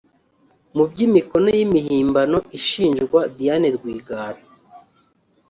[0.75, 4.41] Mu by’imikono y’imihimbano ishinjwa Diane Rwigara